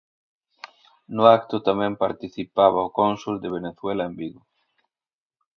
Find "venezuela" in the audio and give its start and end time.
3.57-4.03